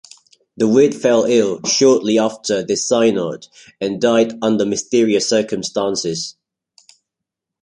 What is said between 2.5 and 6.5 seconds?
this synod, and died under mysterious circumstances.